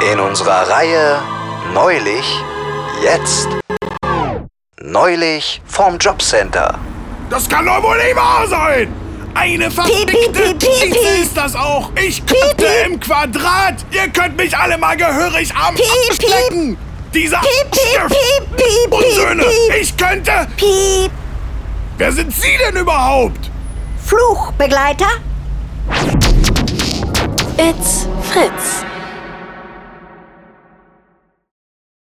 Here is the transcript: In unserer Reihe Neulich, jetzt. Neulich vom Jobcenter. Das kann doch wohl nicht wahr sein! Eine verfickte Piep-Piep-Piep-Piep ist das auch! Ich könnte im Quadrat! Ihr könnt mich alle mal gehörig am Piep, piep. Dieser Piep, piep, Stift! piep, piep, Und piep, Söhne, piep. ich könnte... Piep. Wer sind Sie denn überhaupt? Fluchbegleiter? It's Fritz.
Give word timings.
In 0.00 0.20
unserer 0.20 0.68
Reihe 0.68 1.22
Neulich, 1.72 2.24
jetzt. 3.02 3.48
Neulich 4.80 5.60
vom 5.66 5.98
Jobcenter. 5.98 6.78
Das 7.28 7.48
kann 7.48 7.66
doch 7.66 7.82
wohl 7.82 7.96
nicht 7.98 8.14
wahr 8.16 8.46
sein! 8.46 8.92
Eine 9.34 9.70
verfickte 9.70 10.06
Piep-Piep-Piep-Piep 10.06 11.22
ist 11.22 11.36
das 11.36 11.54
auch! 11.54 11.90
Ich 11.96 12.24
könnte 12.24 12.66
im 12.86 13.00
Quadrat! 13.00 13.84
Ihr 13.90 14.08
könnt 14.08 14.36
mich 14.36 14.56
alle 14.56 14.78
mal 14.78 14.96
gehörig 14.96 15.52
am 15.54 15.74
Piep, 15.74 16.18
piep. 16.18 16.78
Dieser 17.12 17.40
Piep, 17.40 17.70
piep, 17.70 17.80
Stift! 17.80 18.08
piep, 18.08 18.56
piep, 18.56 18.92
Und 18.92 19.02
piep, 19.02 19.12
Söhne, 19.14 19.42
piep. 19.42 19.80
ich 19.80 19.96
könnte... 19.96 20.32
Piep. 20.56 21.10
Wer 21.98 22.12
sind 22.12 22.32
Sie 22.34 22.56
denn 22.64 22.76
überhaupt? 22.76 23.50
Fluchbegleiter? 24.04 25.08
It's 27.58 28.06
Fritz. 28.30 28.84